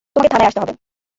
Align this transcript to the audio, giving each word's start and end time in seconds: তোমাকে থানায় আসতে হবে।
তোমাকে 0.05 0.29
থানায় 0.29 0.47
আসতে 0.47 0.59
হবে। 0.61 0.73